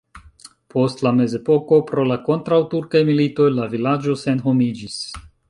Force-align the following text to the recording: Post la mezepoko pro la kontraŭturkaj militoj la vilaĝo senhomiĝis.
Post 0.75 1.03
la 1.07 1.11
mezepoko 1.17 1.79
pro 1.91 2.05
la 2.13 2.17
kontraŭturkaj 2.31 3.03
militoj 3.11 3.49
la 3.59 3.69
vilaĝo 3.77 4.19
senhomiĝis. 4.25 4.99